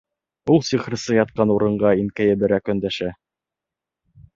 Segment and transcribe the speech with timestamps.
[0.53, 3.15] Ул сихырсы ятҡан урынға иңкәйеберәк өндәшә: